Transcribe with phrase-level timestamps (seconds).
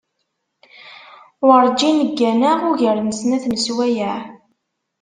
[1.47, 4.17] Werǧin gganeɣ ugar n snat n sswayeε.